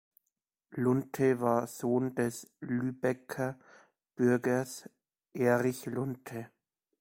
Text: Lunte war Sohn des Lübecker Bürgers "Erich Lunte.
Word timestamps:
Lunte 0.71 1.41
war 1.41 1.67
Sohn 1.67 2.15
des 2.15 2.51
Lübecker 2.59 3.59
Bürgers 4.15 4.89
"Erich 5.33 5.85
Lunte. 5.85 6.49